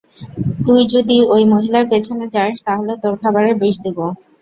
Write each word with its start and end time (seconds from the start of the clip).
তুই 0.65 0.81
যদি 0.93 1.17
ওই 1.33 1.43
মহিলার 1.53 1.85
পিছনে 1.91 2.25
যাস, 2.35 2.55
তাহলে 2.67 2.93
তোর 3.03 3.13
খাবারে 3.21 3.51
বিষ 3.61 3.75
দিব। 3.85 3.97